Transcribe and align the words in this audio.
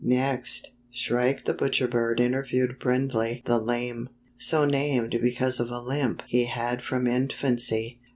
'"Next, 0.03 0.71
Shrike 0.89 1.45
the 1.45 1.53
Butcher 1.53 1.87
Bird 1.87 2.19
interviewed 2.19 2.79
Brindley 2.79 3.43
the 3.45 3.59
Lame, 3.59 4.09
so 4.35 4.65
named 4.65 5.15
because 5.21 5.59
of 5.59 5.69
a 5.69 5.79
limp 5.79 6.23
he 6.25 6.45
had 6.45 6.81
from 6.81 7.05
infancy. 7.05 7.99